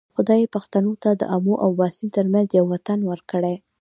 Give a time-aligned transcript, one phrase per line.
[0.15, 3.55] خدای پښتنو ته د آمو او باسین ترمنځ یو وطن ورکړی.